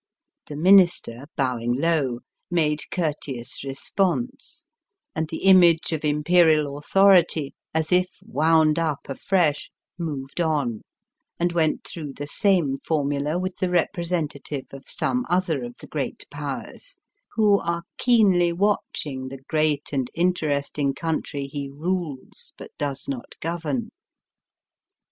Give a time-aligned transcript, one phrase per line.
[0.47, 4.65] The Minister, bowing low, made courteous re sponse,
[5.15, 9.69] and the image of Imperial authority, as if wound up afresh,
[9.99, 10.81] moved on,
[11.39, 15.85] and went through the same formula with the represen tative of some other of the
[15.87, 16.95] Great Powers,
[17.33, 23.91] who are keenly watching the great and interesting country he rules, but does not govern.